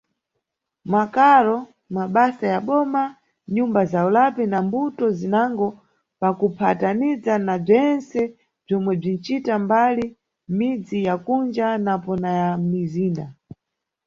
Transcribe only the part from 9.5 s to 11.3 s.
mbali mʼmidzi ya